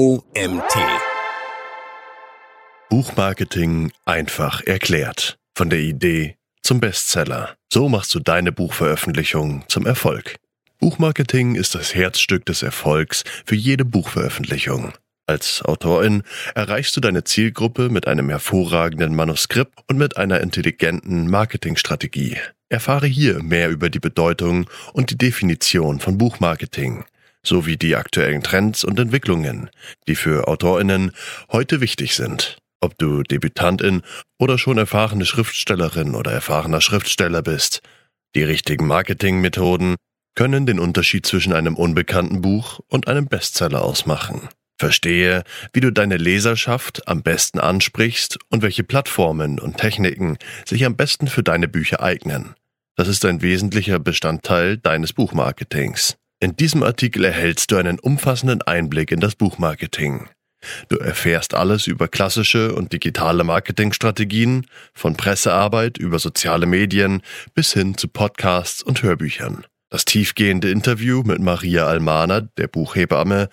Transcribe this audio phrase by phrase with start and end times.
[0.00, 0.78] OMT.
[2.88, 5.36] Buchmarketing einfach erklärt.
[5.54, 7.54] Von der Idee zum Bestseller.
[7.70, 10.36] So machst du deine Buchveröffentlichung zum Erfolg.
[10.78, 14.94] Buchmarketing ist das Herzstück des Erfolgs für jede Buchveröffentlichung.
[15.26, 16.22] Als Autorin
[16.54, 22.38] erreichst du deine Zielgruppe mit einem hervorragenden Manuskript und mit einer intelligenten Marketingstrategie.
[22.70, 27.04] Erfahre hier mehr über die Bedeutung und die Definition von Buchmarketing
[27.44, 29.70] sowie die aktuellen Trends und Entwicklungen,
[30.08, 31.12] die für Autorinnen
[31.50, 32.58] heute wichtig sind.
[32.80, 34.02] Ob du Debütantin
[34.38, 37.80] oder schon erfahrene Schriftstellerin oder erfahrener Schriftsteller bist,
[38.34, 39.96] die richtigen Marketingmethoden
[40.34, 44.48] können den Unterschied zwischen einem unbekannten Buch und einem Bestseller ausmachen.
[44.78, 50.96] Verstehe, wie du deine Leserschaft am besten ansprichst und welche Plattformen und Techniken sich am
[50.96, 52.54] besten für deine Bücher eignen.
[52.96, 56.16] Das ist ein wesentlicher Bestandteil deines Buchmarketings.
[56.42, 60.30] In diesem Artikel erhältst du einen umfassenden Einblick in das Buchmarketing.
[60.88, 67.94] Du erfährst alles über klassische und digitale Marketingstrategien, von Pressearbeit über soziale Medien bis hin
[67.96, 69.66] zu Podcasts und Hörbüchern.
[69.90, 73.50] Das tiefgehende Interview mit Maria Almana, der Buchhebamme,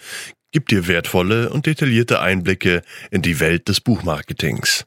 [0.53, 4.85] gibt dir wertvolle und detaillierte Einblicke in die Welt des Buchmarketings.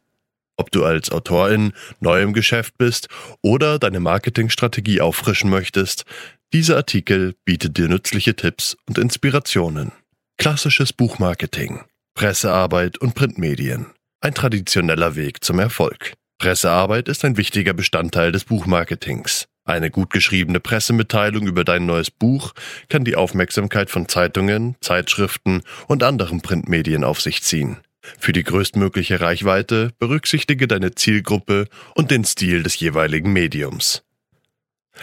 [0.57, 3.09] Ob du als Autorin neu im Geschäft bist
[3.43, 6.05] oder deine Marketingstrategie auffrischen möchtest,
[6.53, 9.93] dieser Artikel bietet dir nützliche Tipps und Inspirationen.
[10.37, 11.85] Klassisches Buchmarketing.
[12.15, 13.87] Pressearbeit und Printmedien.
[14.21, 16.15] Ein traditioneller Weg zum Erfolg.
[16.39, 19.47] Pressearbeit ist ein wichtiger Bestandteil des Buchmarketings.
[19.65, 22.53] Eine gut geschriebene Pressemitteilung über dein neues Buch
[22.89, 27.77] kann die Aufmerksamkeit von Zeitungen, Zeitschriften und anderen Printmedien auf sich ziehen.
[28.19, 34.03] Für die größtmögliche Reichweite berücksichtige deine Zielgruppe und den Stil des jeweiligen Mediums.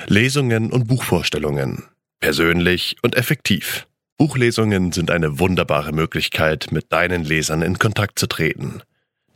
[0.07, 1.83] Lesungen und Buchvorstellungen.
[2.19, 3.87] Persönlich und effektiv.
[4.17, 8.81] Buchlesungen sind eine wunderbare Möglichkeit, mit deinen Lesern in Kontakt zu treten.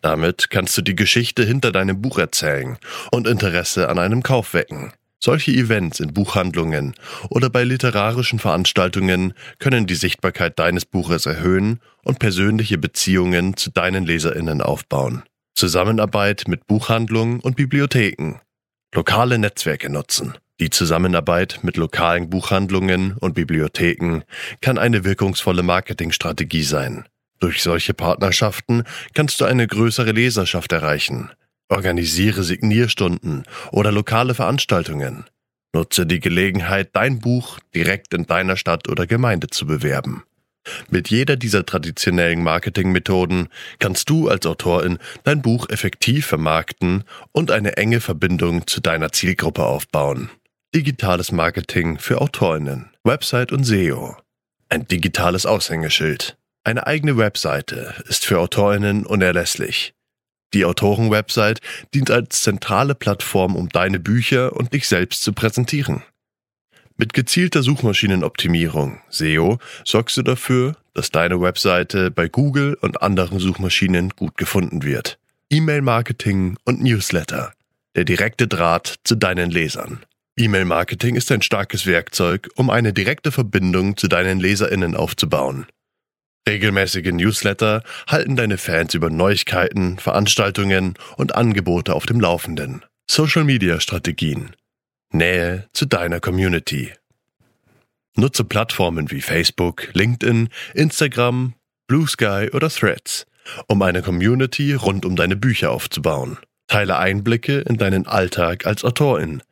[0.02, 2.78] Damit kannst du die Geschichte hinter deinem Buch erzählen
[3.12, 4.94] und Interesse an einem Kauf wecken.
[5.24, 6.96] Solche Events in Buchhandlungen
[7.30, 14.04] oder bei literarischen Veranstaltungen können die Sichtbarkeit deines Buches erhöhen und persönliche Beziehungen zu deinen
[14.04, 15.22] Leserinnen aufbauen.
[15.54, 18.40] Zusammenarbeit mit Buchhandlungen und Bibliotheken.
[18.96, 20.34] Lokale Netzwerke nutzen.
[20.62, 24.22] Die Zusammenarbeit mit lokalen Buchhandlungen und Bibliotheken
[24.62, 27.06] kann eine wirkungsvolle Marketingstrategie sein.
[27.40, 28.84] Durch solche Partnerschaften
[29.16, 31.32] kannst du eine größere Leserschaft erreichen.
[31.68, 35.26] Organisiere Signierstunden oder lokale Veranstaltungen.
[35.74, 40.22] Nutze die Gelegenheit, dein Buch direkt in deiner Stadt oder Gemeinde zu bewerben.
[40.92, 43.48] Mit jeder dieser traditionellen Marketingmethoden
[43.80, 49.66] kannst du als Autorin dein Buch effektiv vermarkten und eine enge Verbindung zu deiner Zielgruppe
[49.66, 50.30] aufbauen.
[50.74, 54.16] Digitales Marketing für Autorinnen, Website und SEO.
[54.70, 56.38] Ein digitales Aushängeschild.
[56.64, 59.94] Eine eigene Webseite ist für Autorinnen unerlässlich.
[60.54, 61.60] Die Autorenwebsite
[61.94, 66.04] dient als zentrale Plattform, um deine Bücher und dich selbst zu präsentieren.
[66.96, 74.12] Mit gezielter Suchmaschinenoptimierung, SEO, sorgst du dafür, dass deine Webseite bei Google und anderen Suchmaschinen
[74.12, 75.20] gut gefunden wird.
[75.50, 77.52] E-Mail-Marketing und Newsletter.
[77.98, 80.06] Der direkte Draht zu deinen Lesern.
[80.42, 85.68] E-Mail-Marketing ist ein starkes Werkzeug, um eine direkte Verbindung zu deinen Leserinnen aufzubauen.
[86.50, 92.84] Regelmäßige Newsletter halten deine Fans über Neuigkeiten, Veranstaltungen und Angebote auf dem Laufenden.
[93.08, 94.56] Social-Media-Strategien.
[95.14, 96.92] Nähe zu deiner Community.
[98.16, 101.54] Nutze Plattformen wie Facebook, LinkedIn, Instagram,
[101.86, 103.28] Blue Sky oder Threads,
[103.68, 106.40] um eine Community rund um deine Bücher aufzubauen.
[106.68, 109.44] Teile Einblicke in deinen Alltag als Autorin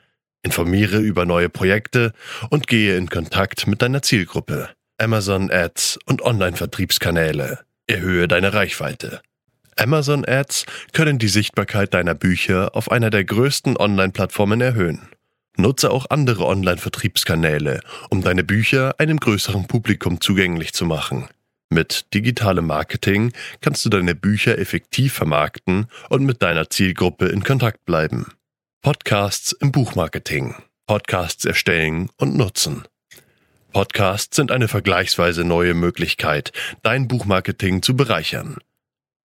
[0.43, 2.13] Informiere über neue Projekte
[2.49, 4.69] und gehe in Kontakt mit deiner Zielgruppe.
[4.97, 7.59] Amazon Ads und Online-Vertriebskanäle.
[7.87, 9.21] Erhöhe deine Reichweite.
[9.77, 15.07] Amazon Ads können die Sichtbarkeit deiner Bücher auf einer der größten Online-Plattformen erhöhen.
[15.57, 21.27] Nutze auch andere Online-Vertriebskanäle, um deine Bücher einem größeren Publikum zugänglich zu machen.
[21.69, 23.31] Mit digitalem Marketing
[23.61, 28.25] kannst du deine Bücher effektiv vermarkten und mit deiner Zielgruppe in Kontakt bleiben.
[28.81, 30.55] Podcasts im Buchmarketing.
[30.87, 32.85] Podcasts erstellen und nutzen.
[33.73, 38.55] Podcasts sind eine vergleichsweise neue Möglichkeit, dein Buchmarketing zu bereichern.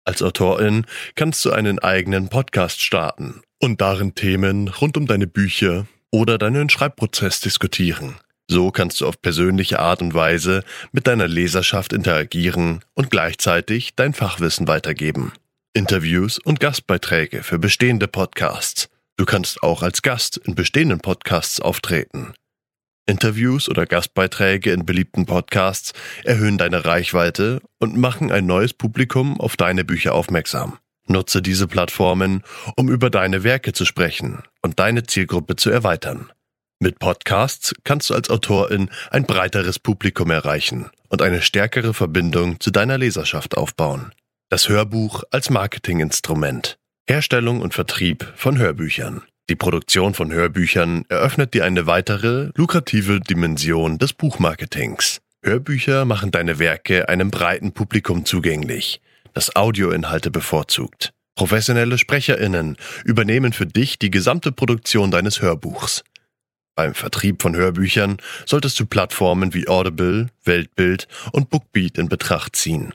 [0.06, 5.86] Als Autorin kannst du einen eigenen Podcast starten und darin Themen rund um deine Bücher
[6.12, 8.16] oder deinen Schreibprozess diskutieren.
[8.48, 10.64] So kannst du auf persönliche Art und Weise
[10.94, 15.34] mit deiner Leserschaft interagieren und gleichzeitig dein Fachwissen weitergeben.
[15.74, 18.90] Interviews und Gastbeiträge für bestehende Podcasts
[19.22, 22.34] Du kannst auch als Gast in bestehenden Podcasts auftreten.
[23.06, 29.58] Interviews oder Gastbeiträge in beliebten Podcasts erhöhen deine Reichweite und machen ein neues Publikum auf
[29.58, 30.80] deine Bücher aufmerksam.
[31.06, 32.42] Nutze diese Plattformen,
[32.76, 36.32] um über deine Werke zu sprechen und deine Zielgruppe zu erweitern.
[36.80, 42.72] Mit Podcasts kannst du als Autorin ein breiteres Publikum erreichen und eine stärkere Verbindung zu
[42.72, 44.14] deiner Leserschaft aufbauen.
[44.50, 46.81] Das Hörbuch als Marketinginstrument.
[47.08, 49.24] Herstellung und Vertrieb von Hörbüchern.
[49.50, 55.20] Die Produktion von Hörbüchern eröffnet dir eine weitere, lukrative Dimension des Buchmarketings.
[55.44, 59.02] Hörbücher machen deine Werke einem breiten Publikum zugänglich,
[59.34, 61.12] das Audioinhalte bevorzugt.
[61.36, 66.04] Professionelle Sprecherinnen übernehmen für dich die gesamte Produktion deines Hörbuchs.
[66.76, 72.94] Beim Vertrieb von Hörbüchern solltest du Plattformen wie Audible, Weltbild und Bookbeat in Betracht ziehen,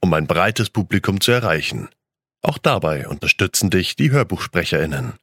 [0.00, 1.88] um ein breites Publikum zu erreichen.
[2.42, 5.14] Auch dabei unterstützen dich die Hörbuchsprecherinnen.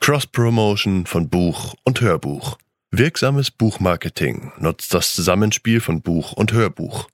[0.00, 2.58] Cross-Promotion von Buch und Hörbuch.
[2.90, 7.08] Wirksames Buchmarketing nutzt das Zusammenspiel von Buch und Hörbuch.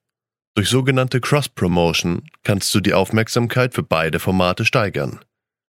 [0.55, 5.21] Durch sogenannte Cross-Promotion kannst du die Aufmerksamkeit für beide Formate steigern.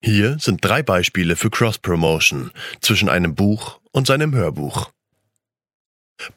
[0.04, 2.52] Hier sind drei Beispiele für Cross-Promotion
[2.82, 4.92] zwischen einem Buch und seinem Hörbuch.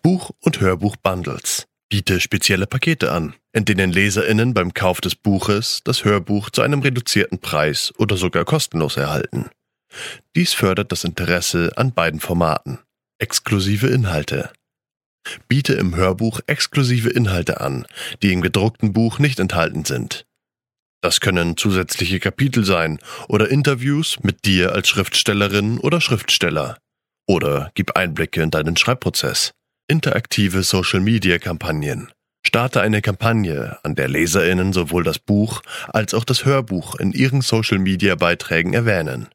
[0.02, 1.67] Buch- und Hörbuch-Bundles.
[1.90, 6.80] Biete spezielle Pakete an, in denen LeserInnen beim Kauf des Buches das Hörbuch zu einem
[6.80, 9.48] reduzierten Preis oder sogar kostenlos erhalten.
[10.36, 12.78] Dies fördert das Interesse an beiden Formaten.
[13.18, 14.52] Exklusive Inhalte.
[15.48, 17.86] Biete im Hörbuch exklusive Inhalte an,
[18.22, 20.26] die im gedruckten Buch nicht enthalten sind.
[21.00, 22.98] Das können zusätzliche Kapitel sein
[23.28, 26.76] oder Interviews mit dir als Schriftstellerin oder Schriftsteller.
[27.26, 29.52] Oder gib Einblicke in deinen Schreibprozess.
[29.90, 32.12] Interaktive Social-Media-Kampagnen.
[32.46, 37.40] Starte eine Kampagne, an der Leserinnen sowohl das Buch als auch das Hörbuch in ihren
[37.40, 39.28] Social-Media-Beiträgen erwähnen.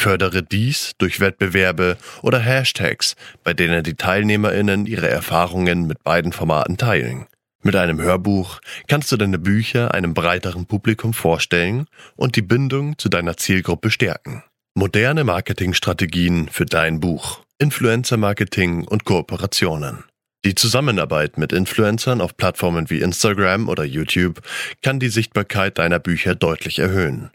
[0.00, 6.78] Fördere dies durch Wettbewerbe oder Hashtags, bei denen die Teilnehmerinnen ihre Erfahrungen mit beiden Formaten
[6.78, 7.26] teilen.
[7.62, 11.86] Mit einem Hörbuch kannst du deine Bücher einem breiteren Publikum vorstellen
[12.16, 14.42] und die Bindung zu deiner Zielgruppe stärken.
[14.74, 20.04] Moderne Marketingstrategien für dein Buch, Influencer-Marketing und Kooperationen.
[20.44, 24.42] Die Zusammenarbeit mit Influencern auf Plattformen wie Instagram oder YouTube
[24.82, 27.30] kann die Sichtbarkeit deiner Bücher deutlich erhöhen.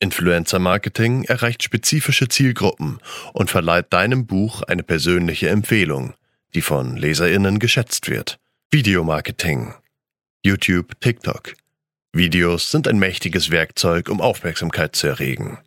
[0.00, 2.98] Influencer-Marketing erreicht spezifische Zielgruppen
[3.32, 6.14] und verleiht deinem Buch eine persönliche Empfehlung,
[6.54, 8.40] die von Leserinnen geschätzt wird.
[8.72, 9.72] Videomarketing.
[10.44, 11.54] YouTube, TikTok.
[12.12, 15.58] Videos sind ein mächtiges Werkzeug, um Aufmerksamkeit zu erregen.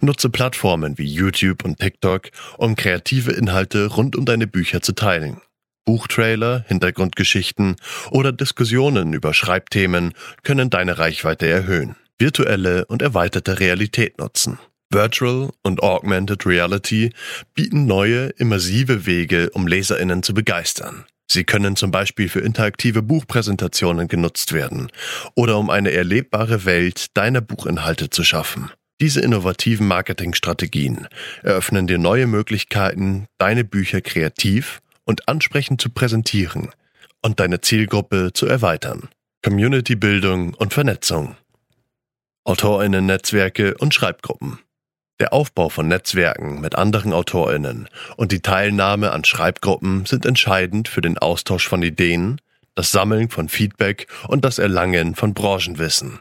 [0.00, 5.40] Nutze Plattformen wie YouTube und TikTok, um kreative Inhalte rund um deine Bücher zu teilen.
[5.84, 7.76] Buchtrailer, Hintergrundgeschichten
[8.10, 14.58] oder Diskussionen über Schreibthemen können deine Reichweite erhöhen virtuelle und erweiterte Realität nutzen.
[14.90, 17.12] Virtual und Augmented Reality
[17.54, 21.06] bieten neue, immersive Wege, um Leserinnen zu begeistern.
[21.30, 24.90] Sie können zum Beispiel für interaktive Buchpräsentationen genutzt werden
[25.36, 28.70] oder um eine erlebbare Welt deiner Buchinhalte zu schaffen.
[29.00, 31.08] Diese innovativen Marketingstrategien
[31.42, 36.68] eröffnen dir neue Möglichkeiten, deine Bücher kreativ und ansprechend zu präsentieren
[37.22, 39.08] und deine Zielgruppe zu erweitern.
[39.42, 41.36] Community-Bildung und Vernetzung.
[42.44, 44.58] Autorinnen-Netzwerke und Schreibgruppen.
[45.18, 51.00] Der Aufbau von Netzwerken mit anderen Autorinnen und die Teilnahme an Schreibgruppen sind entscheidend für
[51.00, 52.38] den Austausch von Ideen,
[52.74, 56.20] das Sammeln von Feedback und das Erlangen von Branchenwissen.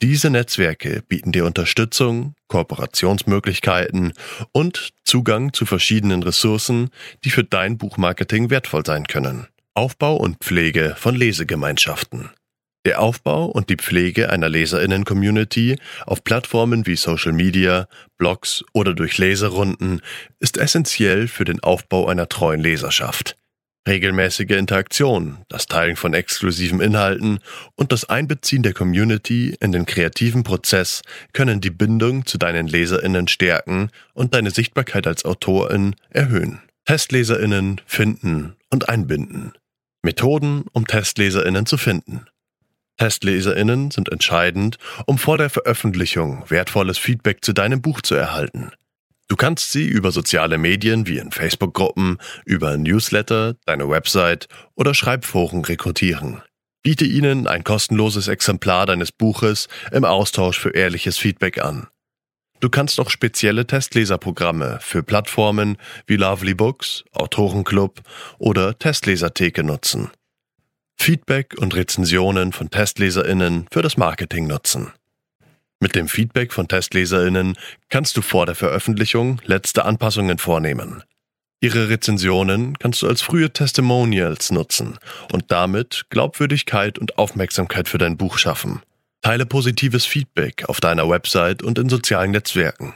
[0.00, 4.12] Diese Netzwerke bieten dir Unterstützung, Kooperationsmöglichkeiten
[4.52, 6.90] und Zugang zu verschiedenen Ressourcen,
[7.24, 9.48] die für dein Buchmarketing wertvoll sein können.
[9.74, 12.30] Aufbau und Pflege von Lesegemeinschaften.
[12.84, 17.88] Der Aufbau und die Pflege einer Leserinnen-Community auf Plattformen wie Social Media,
[18.18, 20.00] Blogs oder durch Leserunden
[20.38, 23.37] ist essentiell für den Aufbau einer treuen Leserschaft.
[23.88, 27.38] Regelmäßige Interaktion, das Teilen von exklusiven Inhalten
[27.74, 31.00] und das Einbeziehen der Community in den kreativen Prozess
[31.32, 36.60] können die Bindung zu deinen Leserinnen stärken und deine Sichtbarkeit als Autorin erhöhen.
[36.84, 39.52] Testleserinnen finden und einbinden.
[40.02, 42.26] Methoden, um Testleserinnen zu finden.
[42.98, 44.76] TestleserInnen sind entscheidend,
[45.06, 48.70] um vor der Veröffentlichung wertvolles Feedback zu deinem Buch zu erhalten.
[49.28, 52.16] Du kannst sie über soziale Medien wie in Facebook-Gruppen,
[52.46, 56.42] über Newsletter, deine Website oder Schreibforen rekrutieren.
[56.82, 61.88] Biete ihnen ein kostenloses Exemplar deines Buches im Austausch für ehrliches Feedback an.
[62.60, 68.00] Du kannst auch spezielle Testleserprogramme für Plattformen wie Lovely Books, Autorenclub
[68.38, 70.10] oder Testlesertheke nutzen.
[70.96, 74.92] Feedback und Rezensionen von TestleserInnen für das Marketing nutzen.
[75.80, 77.56] Mit dem Feedback von TestleserInnen
[77.88, 81.04] kannst du vor der Veröffentlichung letzte Anpassungen vornehmen.
[81.60, 84.98] Ihre Rezensionen kannst du als frühe Testimonials nutzen
[85.32, 88.82] und damit Glaubwürdigkeit und Aufmerksamkeit für dein Buch schaffen.
[89.22, 92.94] Teile positives Feedback auf deiner Website und in sozialen Netzwerken.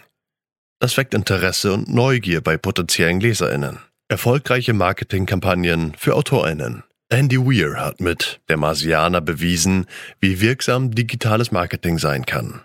[0.79, 3.79] Das weckt Interesse und Neugier bei potenziellen Leserinnen.
[4.09, 6.85] Erfolgreiche Marketingkampagnen für Autorinnen.
[7.09, 9.87] Andy Weir hat mit Der Marsianer bewiesen,
[10.21, 12.63] wie wirksam digitales Marketing sein kann.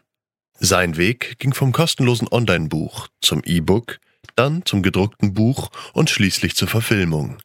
[0.59, 3.99] Sein Weg ging vom kostenlosen Online-Buch zum E-Book
[4.37, 7.37] dann zum gedruckten Buch und schließlich zur Verfilmung.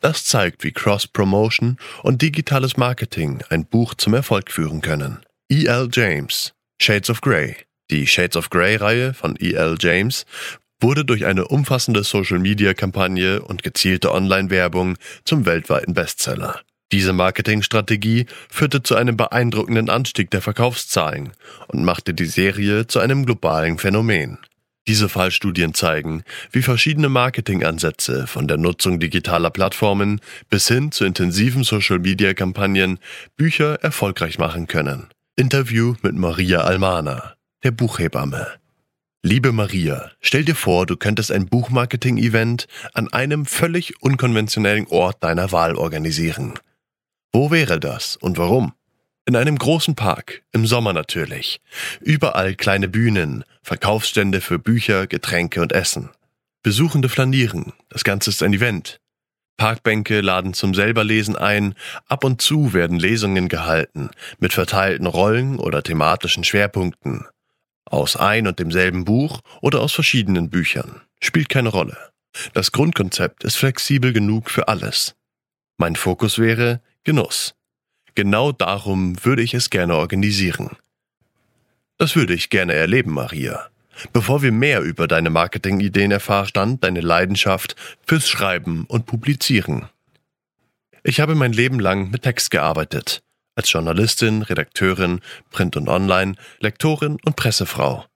[0.00, 5.18] Das zeigt, wie Cross-Promotion und digitales Marketing ein Buch zum Erfolg führen können.
[5.50, 5.88] E.L.
[5.92, 7.56] James, Shades of Grey.
[7.90, 9.76] Die Shades of Grey-Reihe von E.L.
[9.80, 10.24] James
[10.80, 16.60] wurde durch eine umfassende Social-Media-Kampagne und gezielte Online-Werbung zum weltweiten Bestseller.
[16.92, 21.32] Diese Marketingstrategie führte zu einem beeindruckenden Anstieg der Verkaufszahlen
[21.68, 24.38] und machte die Serie zu einem globalen Phänomen.
[24.88, 31.62] Diese Fallstudien zeigen, wie verschiedene Marketingansätze von der Nutzung digitaler Plattformen bis hin zu intensiven
[31.62, 32.98] Social-Media-Kampagnen
[33.36, 35.06] Bücher erfolgreich machen können.
[35.36, 38.48] Interview mit Maria Almana, der Buchhebamme.
[39.22, 45.52] Liebe Maria, stell dir vor, du könntest ein Buchmarketing-Event an einem völlig unkonventionellen Ort deiner
[45.52, 46.54] Wahl organisieren.
[47.32, 48.72] Wo wäre das und warum?
[49.24, 51.60] In einem großen Park, im Sommer natürlich.
[52.00, 56.10] Überall kleine Bühnen, Verkaufsstände für Bücher, Getränke und Essen.
[56.64, 59.00] Besuchende flanieren, das Ganze ist ein Event.
[59.56, 61.74] Parkbänke laden zum Selberlesen ein,
[62.06, 67.26] ab und zu werden Lesungen gehalten, mit verteilten Rollen oder thematischen Schwerpunkten.
[67.84, 71.02] Aus ein und demselben Buch oder aus verschiedenen Büchern.
[71.20, 71.96] Spielt keine Rolle.
[72.54, 75.14] Das Grundkonzept ist flexibel genug für alles.
[75.76, 77.54] Mein Fokus wäre Genuss.
[78.14, 80.76] Genau darum würde ich es gerne organisieren.
[81.96, 83.68] Das würde ich gerne erleben, Maria.
[84.12, 87.76] Bevor wir mehr über deine Marketingideen erfahren, deine Leidenschaft
[88.06, 89.88] fürs Schreiben und Publizieren.
[91.02, 93.22] Ich habe mein Leben lang mit Text gearbeitet.
[93.54, 98.06] Als Journalistin, Redakteurin, Print und Online, Lektorin und Pressefrau.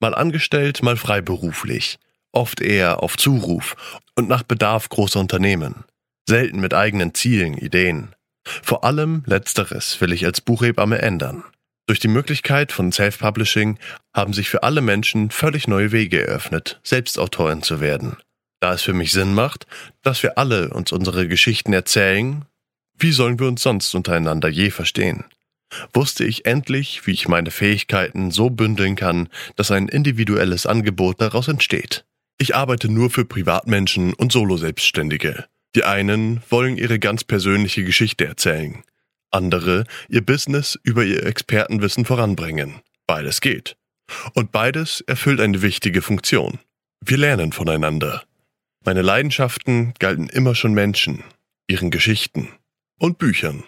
[0.00, 1.98] Mal angestellt, mal freiberuflich.
[2.32, 3.76] Oft eher auf Zuruf
[4.14, 5.84] und nach Bedarf großer Unternehmen.
[6.28, 8.14] Selten mit eigenen Zielen, Ideen.
[8.44, 11.44] Vor allem letzteres will ich als Buchhebamme ändern.
[11.86, 13.78] Durch die Möglichkeit von Self-Publishing
[14.14, 18.16] haben sich für alle Menschen völlig neue Wege eröffnet, selbst Autorin zu werden.
[18.60, 19.66] Da es für mich Sinn macht,
[20.02, 22.44] dass wir alle uns unsere Geschichten erzählen,
[22.98, 25.24] wie sollen wir uns sonst untereinander je verstehen?
[25.92, 31.48] Wusste ich endlich, wie ich meine Fähigkeiten so bündeln kann, dass ein individuelles Angebot daraus
[31.48, 32.04] entsteht.
[32.38, 35.46] Ich arbeite nur für Privatmenschen und Solo-Selbstständige.
[35.76, 38.82] Die einen wollen ihre ganz persönliche Geschichte erzählen,
[39.30, 42.80] andere ihr Business über ihr Expertenwissen voranbringen.
[43.06, 43.76] Beides geht.
[44.34, 46.58] Und beides erfüllt eine wichtige Funktion.
[47.00, 48.24] Wir lernen voneinander.
[48.84, 51.22] Meine Leidenschaften galten immer schon Menschen,
[51.68, 52.48] ihren Geschichten
[52.98, 53.62] und Büchern.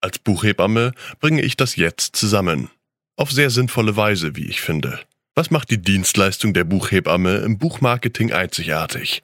[0.00, 2.70] Als Buchhebamme bringe ich das jetzt zusammen.
[3.16, 5.00] Auf sehr sinnvolle Weise, wie ich finde.
[5.34, 9.22] Was macht die Dienstleistung der Buchhebamme im Buchmarketing einzigartig?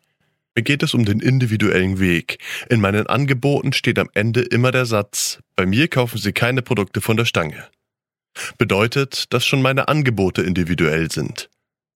[0.57, 2.39] Mir geht es um den individuellen Weg.
[2.69, 7.01] In meinen Angeboten steht am Ende immer der Satz, bei mir kaufen Sie keine Produkte
[7.01, 7.69] von der Stange.
[8.59, 11.51] Bedeutet, dass schon meine Angebote individuell sind.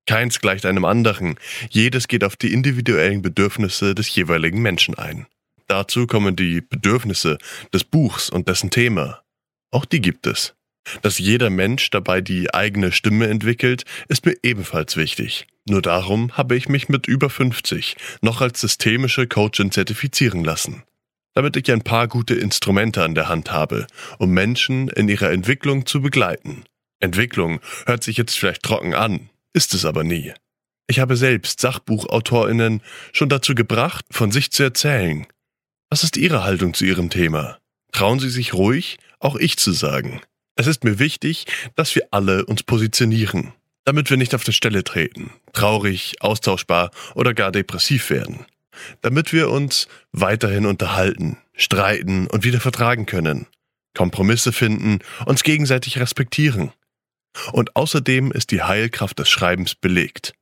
[0.06, 1.36] Keins gleicht einem anderen,
[1.70, 5.26] jedes geht auf die individuellen Bedürfnisse des jeweiligen Menschen ein.
[5.66, 7.38] Dazu kommen die Bedürfnisse
[7.74, 9.22] des Buchs und dessen Thema.
[9.70, 10.54] Auch die gibt es.
[11.02, 15.46] Dass jeder Mensch dabei die eigene Stimme entwickelt, ist mir ebenfalls wichtig.
[15.68, 20.82] Nur darum habe ich mich mit über 50 noch als systemische Coachin zertifizieren lassen.
[21.34, 23.86] Damit ich ein paar gute Instrumente an der Hand habe,
[24.18, 26.64] um Menschen in ihrer Entwicklung zu begleiten.
[27.00, 30.32] Entwicklung hört sich jetzt vielleicht trocken an, ist es aber nie.
[30.88, 32.82] Ich habe selbst Sachbuchautorinnen
[33.12, 35.26] schon dazu gebracht, von sich zu erzählen.
[35.90, 37.58] Was ist Ihre Haltung zu Ihrem Thema?
[37.92, 40.22] Trauen Sie sich ruhig, auch ich zu sagen.
[40.56, 41.46] Es ist mir wichtig,
[41.76, 43.52] dass wir alle uns positionieren
[43.88, 48.44] damit wir nicht auf der Stelle treten, traurig, austauschbar oder gar depressiv werden.
[49.00, 53.46] Damit wir uns weiterhin unterhalten, streiten und wieder vertragen können,
[53.94, 56.70] Kompromisse finden, uns gegenseitig respektieren.
[57.52, 60.34] Und außerdem ist die Heilkraft des Schreibens belegt.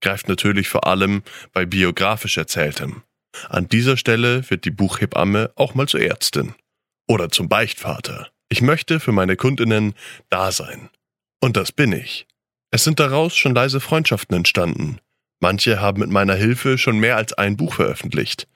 [0.00, 3.02] Greift natürlich vor allem bei biografisch Erzähltem.
[3.50, 6.54] An dieser Stelle wird die Buchhebamme auch mal zur Ärztin.
[7.06, 8.30] Oder zum Beichtvater.
[8.48, 9.92] Ich möchte für meine Kundinnen
[10.30, 10.88] da sein.
[11.42, 12.26] Und das bin ich.
[12.74, 14.98] Es sind daraus schon leise Freundschaften entstanden.
[15.38, 18.48] Manche haben mit meiner Hilfe schon mehr als ein Buch veröffentlicht.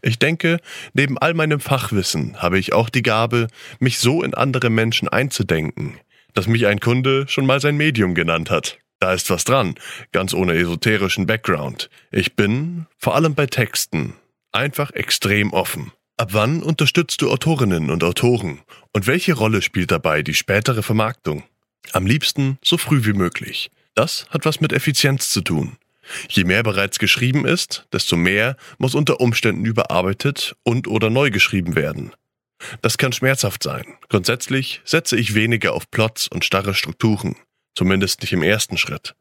[0.00, 0.58] Ich denke,
[0.94, 3.46] neben all meinem Fachwissen habe ich auch die Gabe,
[3.78, 5.94] mich so in andere Menschen einzudenken,
[6.34, 8.78] dass mich ein Kunde schon mal sein Medium genannt hat.
[8.98, 9.76] Da ist was dran,
[10.10, 11.88] ganz ohne esoterischen Background.
[12.10, 14.14] Ich bin, vor allem bei Texten,
[14.50, 15.92] einfach extrem offen.
[16.16, 18.58] Ab wann unterstützt du Autorinnen und Autoren?
[18.92, 21.44] Und welche Rolle spielt dabei die spätere Vermarktung?
[21.92, 23.70] Am liebsten so früh wie möglich.
[23.94, 25.76] Das hat was mit Effizienz zu tun.
[26.28, 31.76] Je mehr bereits geschrieben ist, desto mehr muss unter Umständen überarbeitet und oder neu geschrieben
[31.76, 32.12] werden.
[32.80, 33.84] Das kann schmerzhaft sein.
[34.08, 37.36] Grundsätzlich setze ich weniger auf Plots und starre Strukturen,
[37.74, 39.14] zumindest nicht im ersten Schritt.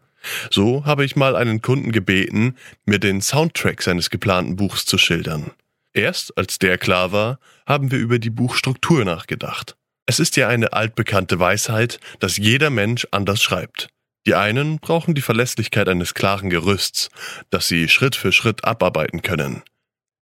[0.52, 5.52] So habe ich mal einen Kunden gebeten, mir den Soundtrack seines geplanten Buchs zu schildern.
[5.94, 9.76] Erst als der klar war, haben wir über die Buchstruktur nachgedacht.
[10.06, 13.90] Es ist ja eine altbekannte Weisheit, dass jeder Mensch anders schreibt.
[14.26, 17.10] Die einen brauchen die Verlässlichkeit eines klaren Gerüsts,
[17.50, 19.64] das sie Schritt für Schritt abarbeiten können.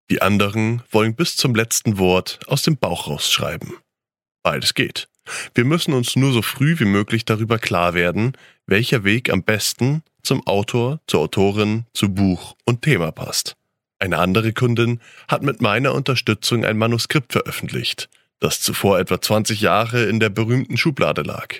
[0.09, 3.74] Die anderen wollen bis zum letzten Wort aus dem Bauch rausschreiben.
[4.41, 5.07] Beides geht.
[5.53, 8.33] Wir müssen uns nur so früh wie möglich darüber klar werden,
[8.65, 13.55] welcher Weg am besten zum Autor, zur Autorin, zu Buch und Thema passt.
[14.00, 18.09] Eine andere Kundin hat mit meiner Unterstützung ein Manuskript veröffentlicht,
[18.39, 21.55] das zuvor etwa 20 Jahre in der berühmten Schublade lag.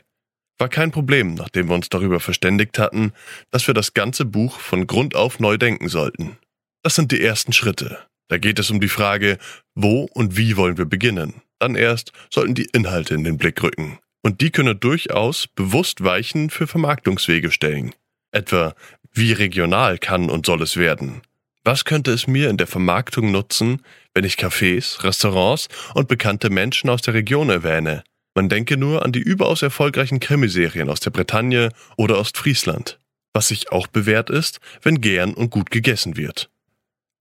[0.58, 3.14] War kein Problem, nachdem wir uns darüber verständigt hatten,
[3.50, 6.38] dass wir das ganze Buch von Grund auf neu denken sollten.
[6.84, 8.00] Das sind die ersten Schritte.
[8.28, 9.38] Da geht es um die Frage,
[9.74, 11.42] wo und wie wollen wir beginnen.
[11.60, 14.00] Dann erst sollten die Inhalte in den Blick rücken.
[14.22, 17.96] Und die können durchaus bewusst Weichen für Vermarktungswege stellen.
[18.32, 18.76] Etwa,
[19.14, 21.22] wie regional kann und soll es werden?
[21.70, 23.84] Was könnte es mir in der Vermarktung nutzen,
[24.16, 28.04] wenn ich Cafés, Restaurants und bekannte Menschen aus der Region erwähne?
[28.34, 32.98] Man denke nur an die überaus erfolgreichen Krimiserien aus der Bretagne oder Ostfriesland.
[33.34, 36.50] Was sich auch bewährt ist, wenn gern und gut gegessen wird.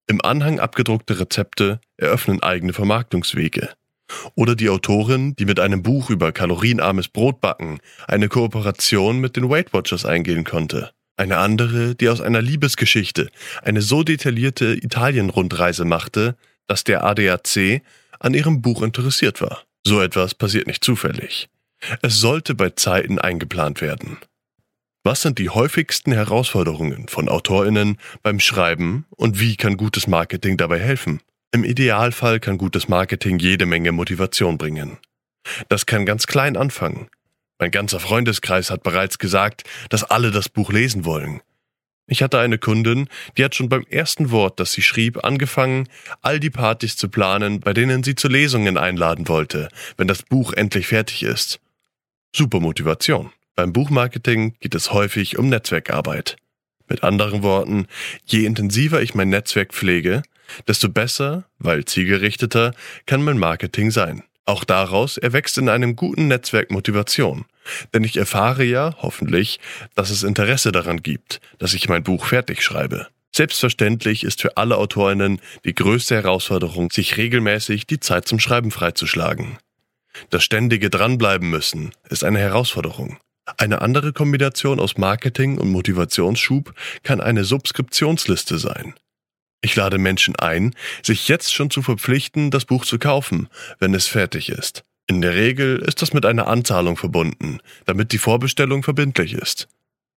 [0.06, 3.74] Im Anhang abgedruckte Rezepte eröffnen eigene Vermarktungswege.
[4.34, 9.74] Oder die Autorin, die mit einem Buch über kalorienarmes Brotbacken eine Kooperation mit den Weight
[9.74, 10.94] Watchers eingehen konnte.
[11.18, 13.28] Eine andere, die aus einer Liebesgeschichte
[13.62, 16.36] eine so detaillierte Italien-Rundreise machte,
[16.68, 17.82] dass der ADAC
[18.20, 19.64] an ihrem Buch interessiert war.
[19.84, 21.48] So etwas passiert nicht zufällig.
[22.02, 24.18] Es sollte bei Zeiten eingeplant werden.
[25.02, 30.78] Was sind die häufigsten Herausforderungen von Autorinnen beim Schreiben und wie kann gutes Marketing dabei
[30.78, 31.20] helfen?
[31.50, 34.98] Im Idealfall kann gutes Marketing jede Menge Motivation bringen.
[35.68, 37.08] Das kann ganz klein anfangen.
[37.58, 41.40] Mein ganzer Freundeskreis hat bereits gesagt, dass alle das Buch lesen wollen.
[42.10, 45.88] Ich hatte eine Kundin, die hat schon beim ersten Wort, das sie schrieb, angefangen,
[46.22, 49.68] all die Partys zu planen, bei denen sie zu Lesungen einladen wollte,
[49.98, 51.60] wenn das Buch endlich fertig ist.
[52.34, 53.30] Super Motivation.
[53.56, 56.36] Beim Buchmarketing geht es häufig um Netzwerkarbeit.
[56.88, 57.86] Mit anderen Worten,
[58.24, 60.22] je intensiver ich mein Netzwerk pflege,
[60.66, 62.72] desto besser, weil zielgerichteter,
[63.04, 64.22] kann mein Marketing sein.
[64.48, 67.44] Auch daraus erwächst in einem guten Netzwerk Motivation.
[67.92, 69.60] Denn ich erfahre ja, hoffentlich,
[69.94, 73.08] dass es Interesse daran gibt, dass ich mein Buch fertig schreibe.
[73.30, 79.58] Selbstverständlich ist für alle Autorinnen die größte Herausforderung, sich regelmäßig die Zeit zum Schreiben freizuschlagen.
[80.30, 83.18] Das ständige Dranbleiben müssen ist eine Herausforderung.
[83.58, 88.94] Eine andere Kombination aus Marketing und Motivationsschub kann eine Subskriptionsliste sein.
[89.60, 93.48] Ich lade Menschen ein, sich jetzt schon zu verpflichten, das Buch zu kaufen,
[93.80, 94.84] wenn es fertig ist.
[95.08, 99.68] In der Regel ist das mit einer Anzahlung verbunden, damit die Vorbestellung verbindlich ist.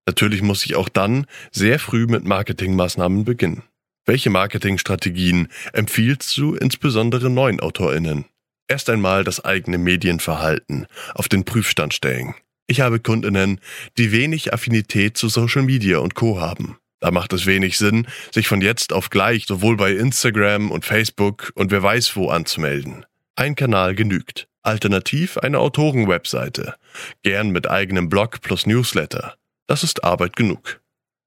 [0.05, 3.63] Natürlich muss ich auch dann sehr früh mit Marketingmaßnahmen beginnen.
[4.05, 8.25] Welche Marketingstrategien empfiehlst du insbesondere neuen AutorInnen?
[8.67, 12.33] Erst einmal das eigene Medienverhalten auf den Prüfstand stellen.
[12.67, 13.59] Ich habe Kundinnen,
[13.97, 16.39] die wenig Affinität zu Social Media und Co.
[16.39, 16.77] haben.
[17.01, 21.51] Da macht es wenig Sinn, sich von jetzt auf gleich sowohl bei Instagram und Facebook
[21.55, 23.05] und wer weiß wo anzumelden.
[23.35, 24.47] Ein Kanal genügt.
[24.61, 26.75] Alternativ eine Autorenwebseite.
[27.23, 29.35] Gern mit eigenem Blog plus Newsletter.
[29.65, 30.79] Das ist Arbeit genug.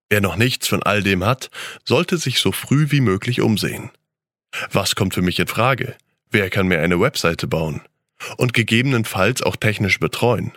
[0.08, 1.50] Wer noch nichts von all dem hat,
[1.84, 3.90] sollte sich so früh wie möglich umsehen.
[4.70, 5.96] Was kommt für mich in Frage?
[6.30, 7.80] Wer kann mir eine Webseite bauen?
[8.36, 10.52] Und gegebenenfalls auch technisch betreuen?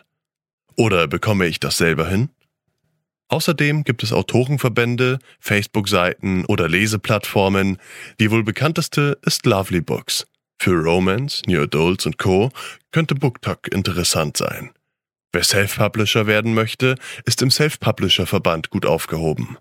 [0.75, 2.30] Oder bekomme ich das selber hin?
[3.30, 7.78] Außerdem gibt es Autorenverbände, Facebook-Seiten oder Leseplattformen.
[8.20, 10.26] Die wohl bekannteste ist Lovely Books.
[10.60, 12.52] Für Romance, New Adults und Co.
[12.92, 14.72] könnte BookTok interessant sein.
[15.34, 19.58] Wer Self-Publisher werden möchte, ist im Self-Publisher-Verband gut aufgehoben.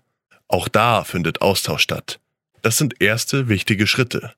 [0.47, 2.19] Auch da findet Austausch statt.
[2.61, 4.33] Das sind erste wichtige Schritte.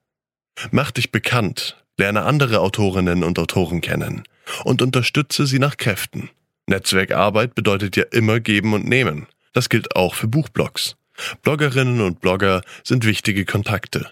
[0.71, 4.23] Mach dich bekannt, lerne andere Autorinnen und Autoren kennen
[4.63, 6.29] und unterstütze sie nach Kräften.
[6.69, 9.27] Netzwerkarbeit bedeutet ja immer geben und nehmen.
[9.53, 10.95] Das gilt auch für Buchblogs.
[11.41, 14.09] Bloggerinnen und Blogger sind wichtige Kontakte.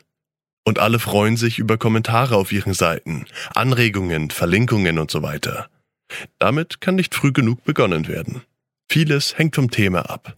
[0.65, 5.69] Und alle freuen sich über Kommentare auf ihren Seiten, Anregungen, Verlinkungen und so weiter.
[6.39, 8.41] Damit kann nicht früh genug begonnen werden.
[8.89, 10.35] Vieles hängt vom Thema ab.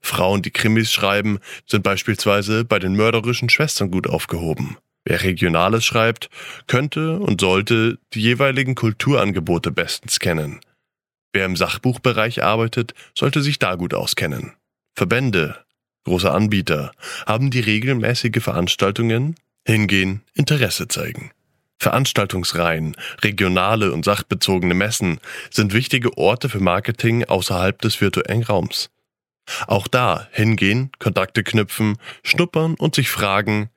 [0.00, 4.76] Frauen, die Krimis schreiben, sind beispielsweise bei den mörderischen Schwestern gut aufgehoben.
[5.04, 6.28] Wer Regionales schreibt,
[6.66, 10.60] könnte und sollte die jeweiligen Kulturangebote bestens kennen.
[11.32, 14.52] Wer im Sachbuchbereich arbeitet, sollte sich da gut auskennen.
[14.94, 15.64] Verbände,
[16.04, 16.92] große Anbieter,
[17.26, 21.30] haben die regelmäßige Veranstaltungen, hingehen, Interesse zeigen.
[21.78, 25.18] Veranstaltungsreihen, regionale und sachbezogene Messen
[25.50, 28.90] sind wichtige Orte für Marketing außerhalb des virtuellen Raums.
[29.66, 33.70] Auch da hingehen, Kontakte knüpfen, schnuppern und sich fragen,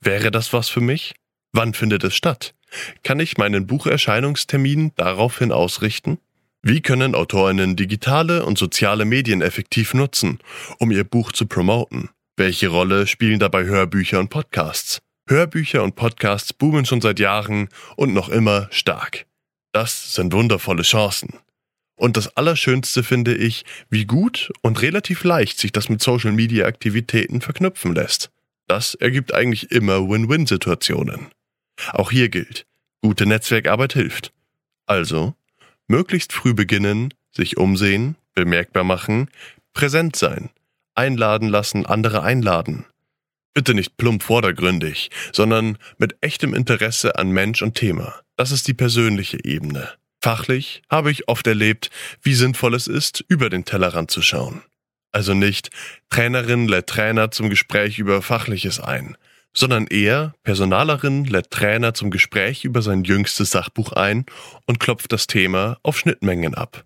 [0.00, 1.14] wäre das was für mich?
[1.52, 2.54] Wann findet es statt?
[3.02, 6.18] Kann ich meinen Bucherscheinungstermin daraufhin ausrichten?
[6.62, 10.40] Wie können Autorinnen digitale und soziale Medien effektiv nutzen,
[10.78, 12.10] um ihr Buch zu promoten?
[12.36, 15.00] Welche Rolle spielen dabei Hörbücher und Podcasts?
[15.28, 19.26] Hörbücher und Podcasts boomen schon seit Jahren und noch immer stark.
[19.72, 21.38] Das sind wundervolle Chancen.
[21.94, 27.94] Und das Allerschönste finde ich, wie gut und relativ leicht sich das mit Social-Media-Aktivitäten verknüpfen
[27.94, 28.30] lässt.
[28.66, 31.28] Das ergibt eigentlich immer Win-Win-Situationen.
[31.92, 32.66] Auch hier gilt,
[33.00, 34.32] gute Netzwerkarbeit hilft.
[34.86, 35.34] Also,
[35.88, 39.30] möglichst früh beginnen, sich umsehen, bemerkbar machen,
[39.72, 40.50] präsent sein,
[40.94, 42.84] einladen lassen, andere einladen.
[43.54, 48.20] Bitte nicht plump vordergründig, sondern mit echtem Interesse an Mensch und Thema.
[48.36, 49.90] Das ist die persönliche Ebene.
[50.20, 51.90] Fachlich habe ich oft erlebt,
[52.22, 54.62] wie sinnvoll es ist, über den Tellerrand zu schauen.
[55.12, 55.70] Also nicht
[56.10, 59.16] Trainerin lädt Trainer zum Gespräch über Fachliches ein,
[59.54, 64.26] sondern eher Personalerin lädt Trainer zum Gespräch über sein jüngstes Sachbuch ein
[64.66, 66.84] und klopft das Thema auf Schnittmengen ab.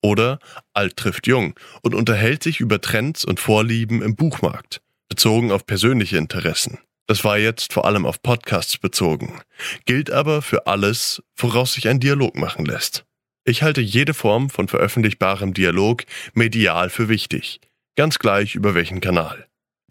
[0.00, 0.38] Oder
[0.72, 6.16] Alt trifft Jung und unterhält sich über Trends und Vorlieben im Buchmarkt, bezogen auf persönliche
[6.16, 6.78] Interessen.
[7.06, 9.40] Das war jetzt vor allem auf Podcasts bezogen,
[9.86, 13.06] gilt aber für alles, woraus sich ein Dialog machen lässt.
[13.44, 17.60] Ich halte jede Form von veröffentlichbarem Dialog medial für wichtig,
[17.96, 19.47] ganz gleich über welchen Kanal.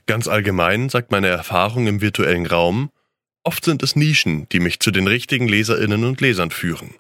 [0.08, 2.90] Ganz allgemein sagt meine Erfahrung im virtuellen Raum,
[3.44, 6.96] oft sind es Nischen, die mich zu den richtigen Leserinnen und Lesern führen.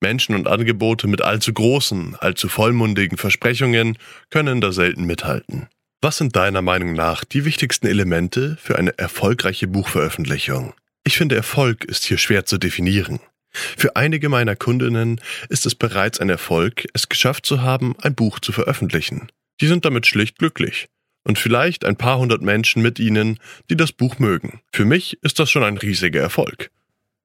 [0.00, 3.96] Menschen und Angebote mit allzu großen, allzu vollmundigen Versprechungen
[4.30, 5.68] können da selten mithalten.
[6.00, 10.74] Was sind deiner Meinung nach die wichtigsten Elemente für eine erfolgreiche Buchveröffentlichung?
[11.04, 13.20] Ich finde, Erfolg ist hier schwer zu definieren.
[13.50, 18.40] Für einige meiner Kundinnen ist es bereits ein Erfolg, es geschafft zu haben, ein Buch
[18.40, 19.30] zu veröffentlichen.
[19.60, 20.88] Die sind damit schlicht glücklich.
[21.24, 23.38] Und vielleicht ein paar hundert Menschen mit ihnen,
[23.70, 24.60] die das Buch mögen.
[24.72, 26.70] Für mich ist das schon ein riesiger Erfolg.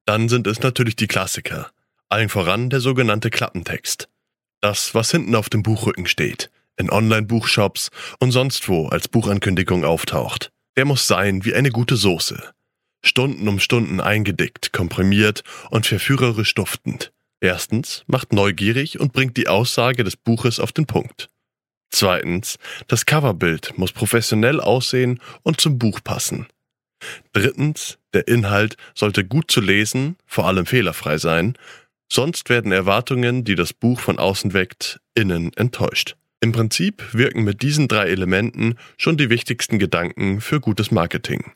[0.04, 1.70] Dann sind es natürlich die Klassiker.
[2.08, 4.08] Allen voran der sogenannte Klappentext.
[4.60, 10.50] Das, was hinten auf dem Buchrücken steht in Online-Buchshops und sonst wo als Buchankündigung auftaucht.
[10.76, 12.52] Der muss sein wie eine gute Soße.
[13.04, 17.12] Stunden um Stunden eingedickt, komprimiert und verführerisch duftend.
[17.40, 21.28] Erstens macht neugierig und bringt die Aussage des Buches auf den Punkt.
[21.94, 26.48] Zweitens, das Coverbild muss professionell aussehen und zum Buch passen.
[27.32, 31.56] Drittens, der Inhalt sollte gut zu lesen, vor allem fehlerfrei sein,
[32.12, 36.16] sonst werden Erwartungen, die das Buch von außen weckt, innen enttäuscht.
[36.40, 41.52] Im Prinzip wirken mit diesen drei Elementen schon die wichtigsten Gedanken für gutes Marketing.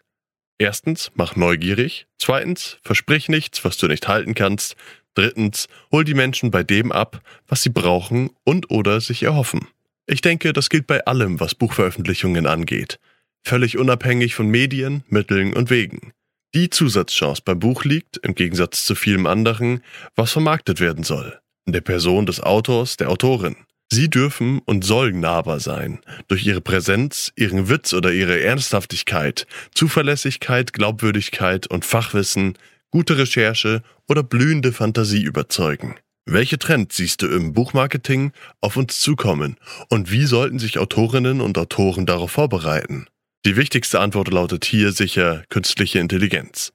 [0.57, 2.07] Erstens, mach neugierig.
[2.16, 4.77] Zweitens, versprich nichts, was du nicht halten kannst.
[5.14, 9.66] Drittens, hol die Menschen bei dem ab, was sie brauchen und oder sich erhoffen.
[10.11, 12.99] Ich denke, das gilt bei allem, was Buchveröffentlichungen angeht.
[13.44, 16.12] Völlig unabhängig von Medien, Mitteln und Wegen.
[16.55, 19.83] Die Zusatzchance beim Buch liegt, im Gegensatz zu vielem anderen,
[20.16, 21.38] was vermarktet werden soll.
[21.66, 23.57] In der Person des Autors, der Autorin.
[23.90, 30.73] Sie dürfen und sollen nahbar sein, durch ihre Präsenz, ihren Witz oder ihre Ernsthaftigkeit, Zuverlässigkeit,
[30.73, 32.57] Glaubwürdigkeit und Fachwissen,
[32.90, 35.97] gute Recherche oder blühende Fantasie überzeugen.
[36.30, 39.56] Welche Trends siehst du im Buchmarketing auf uns zukommen
[39.88, 43.06] und wie sollten sich Autorinnen und Autoren darauf vorbereiten?
[43.46, 46.74] Die wichtigste Antwort lautet hier sicher künstliche Intelligenz.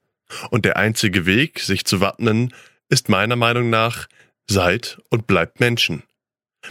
[0.49, 2.51] Und der einzige Weg, sich zu wappnen,
[2.89, 4.07] ist meiner Meinung nach,
[4.49, 6.01] seid und bleibt Menschen.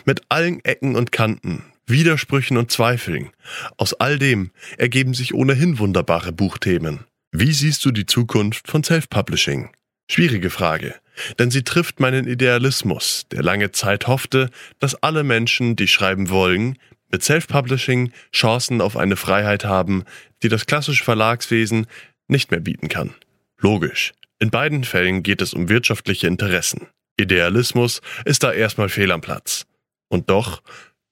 [0.04, 3.30] Mit allen Ecken und Kanten, Widersprüchen und Zweifeln.
[3.76, 7.04] Aus all dem ergeben sich ohnehin wunderbare Buchthemen.
[7.30, 9.70] Wie siehst du die Zukunft von Self-Publishing?
[10.10, 10.96] Schwierige Frage,
[11.38, 16.78] denn sie trifft meinen Idealismus, der lange Zeit hoffte, dass alle Menschen, die schreiben wollen,
[17.10, 20.04] mit Self-Publishing Chancen auf eine Freiheit haben,
[20.42, 21.86] die das klassische Verlagswesen
[22.28, 23.14] nicht mehr bieten kann.
[23.58, 24.12] Logisch.
[24.38, 26.88] In beiden Fällen geht es um wirtschaftliche Interessen.
[27.16, 29.66] Idealismus ist da erstmal fehl am Platz.
[30.08, 30.62] Und doch,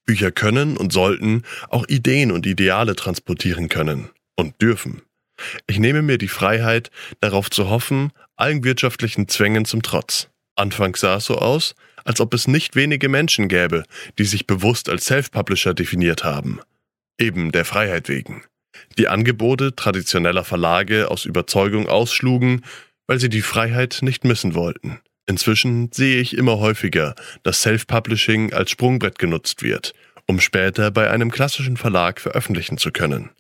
[0.05, 5.03] Bücher können und sollten auch Ideen und Ideale transportieren können und dürfen.
[5.67, 10.29] Ich nehme mir die Freiheit, darauf zu hoffen, allen wirtschaftlichen Zwängen zum Trotz.
[10.57, 11.75] Anfangs sah es so aus,
[12.05, 13.85] als ob es nicht wenige Menschen gäbe,
[14.19, 16.61] die sich bewusst als Self-Publisher definiert haben.
[17.21, 18.43] eben der Freiheit wegen.
[18.99, 22.65] Die Angebote traditioneller Verlage aus Überzeugung ausschlugen,
[23.07, 25.01] weil sie die Freiheit nicht missen wollten.
[25.27, 29.93] Inzwischen sehe ich immer häufiger, dass Self-Publishing als Sprungbrett genutzt wird,
[30.27, 33.31] um später bei einem klassischen Verlag veröffentlichen zu können.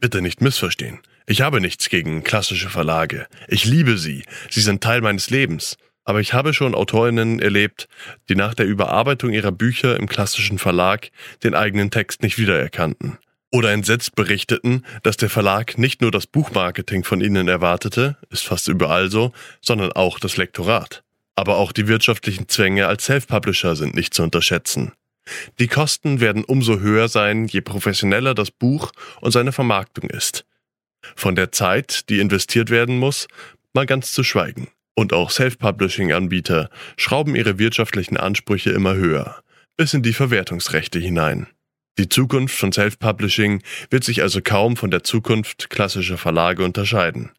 [0.00, 1.00] Bitte nicht missverstehen.
[1.30, 3.28] Ich habe nichts gegen klassische Verlage.
[3.46, 4.24] Ich liebe sie.
[4.48, 5.76] Sie sind Teil meines Lebens.
[6.02, 7.86] Aber ich habe schon Autorinnen erlebt,
[8.28, 11.12] die nach der Überarbeitung ihrer Bücher im klassischen Verlag
[11.44, 13.18] den eigenen Text nicht wiedererkannten.
[13.52, 18.66] Oder entsetzt berichteten, dass der Verlag nicht nur das Buchmarketing von ihnen erwartete, ist fast
[18.66, 21.04] überall so, sondern auch das Lektorat.
[21.36, 24.94] Aber auch die wirtschaftlichen Zwänge als Self-Publisher sind nicht zu unterschätzen.
[25.60, 28.90] Die Kosten werden umso höher sein, je professioneller das Buch
[29.20, 30.44] und seine Vermarktung ist.
[31.16, 33.28] Von der Zeit, die investiert werden muss,
[33.74, 34.68] mal ganz zu schweigen.
[34.94, 39.42] Und auch Self-Publishing-Anbieter schrauben ihre wirtschaftlichen Ansprüche immer höher,
[39.76, 41.46] bis in die Verwertungsrechte hinein.
[41.98, 47.30] Die Zukunft von Self-Publishing wird sich also kaum von der Zukunft klassischer Verlage unterscheiden.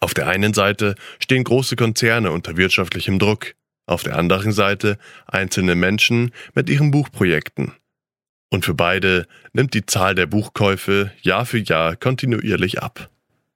[0.00, 3.54] Auf der einen Seite stehen große Konzerne unter wirtschaftlichem Druck,
[3.86, 7.72] auf der anderen Seite einzelne Menschen mit ihren Buchprojekten.
[8.50, 13.10] Und für beide nimmt die Zahl der Buchkäufe Jahr für Jahr kontinuierlich ab.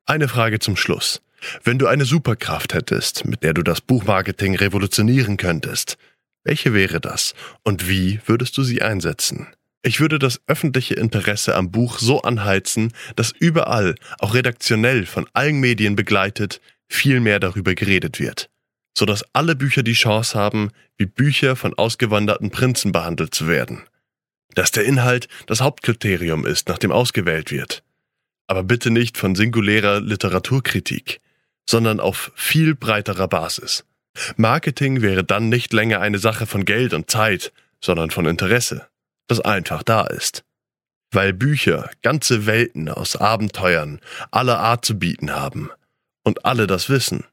[0.05, 1.23] Eine Frage zum Schluss.
[1.65, 5.97] Wenn du eine Superkraft hättest, mit der du das Buchmarketing revolutionieren könntest,
[6.45, 9.49] welche wäre das und wie würdest du sie einsetzen?
[9.85, 15.59] Ich würde das öffentliche Interesse am Buch so anheizen, dass überall, auch redaktionell von allen
[15.59, 18.49] Medien begleitet, viel mehr darüber geredet wird,
[18.97, 23.83] so dass alle Bücher die Chance haben, wie Bücher von ausgewanderten Prinzen behandelt zu werden.
[24.55, 27.83] Dass der Inhalt das Hauptkriterium ist, nach dem ausgewählt wird.
[28.47, 31.21] Aber bitte nicht von singulärer Literaturkritik,
[31.69, 33.85] sondern auf viel breiterer Basis.
[34.37, 38.87] Marketing wäre dann nicht länger eine Sache von Geld und Zeit, sondern von Interesse
[39.33, 40.45] das einfach da ist.
[41.11, 45.71] Weil Bücher ganze Welten aus Abenteuern aller Art zu bieten haben.
[46.23, 47.25] Und alle das wissen.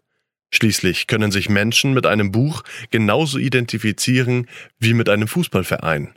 [0.51, 4.47] Schließlich können sich Menschen mit einem Buch genauso identifizieren
[4.79, 6.13] wie mit einem Fußballverein.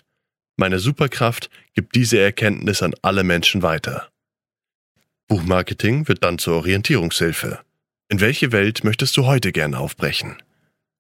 [0.57, 4.11] Meine Superkraft gibt diese Erkenntnis an alle Menschen weiter.
[5.29, 7.61] Buchmarketing wird dann zur Orientierungshilfe.
[8.09, 10.37] In welche Welt möchtest du heute gern aufbrechen?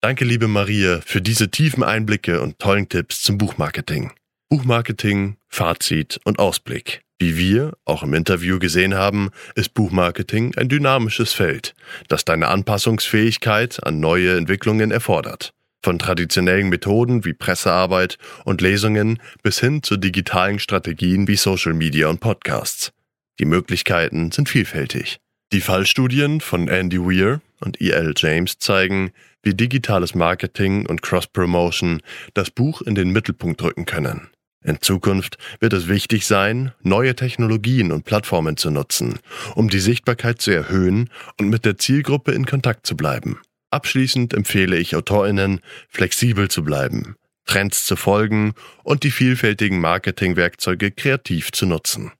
[0.00, 4.12] Danke, liebe Maria, für diese tiefen Einblicke und tollen Tipps zum Buchmarketing.
[4.48, 7.02] Buchmarketing, Fazit und Ausblick.
[7.18, 11.74] Wie wir auch im Interview gesehen haben, ist Buchmarketing ein dynamisches Feld,
[12.08, 15.52] das deine Anpassungsfähigkeit an neue Entwicklungen erfordert.
[15.84, 22.08] Von traditionellen Methoden wie Pressearbeit und Lesungen bis hin zu digitalen Strategien wie Social Media
[22.08, 22.92] und Podcasts.
[23.40, 25.18] Die Möglichkeiten sind vielfältig.
[25.52, 28.14] Die Fallstudien von Andy Weir und E.L.
[28.16, 29.10] James zeigen,
[29.42, 32.00] wie digitales Marketing und Cross-Promotion
[32.32, 34.28] das Buch in den Mittelpunkt rücken können.
[34.64, 39.18] In Zukunft wird es wichtig sein, neue Technologien und Plattformen zu nutzen,
[39.56, 43.40] um die Sichtbarkeit zu erhöhen und mit der Zielgruppe in Kontakt zu bleiben.
[43.72, 48.52] Abschließend empfehle ich Autorinnen, flexibel zu bleiben, Trends zu folgen
[48.84, 52.12] und die vielfältigen Marketingwerkzeuge kreativ zu nutzen.